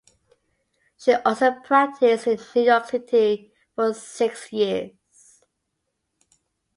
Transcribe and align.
She 0.97 1.13
also 1.13 1.51
practiced 1.63 2.25
in 2.25 2.39
New 2.55 2.63
York 2.63 2.89
City 2.89 3.53
for 3.75 3.93
six 3.93 4.51
years. 4.51 5.43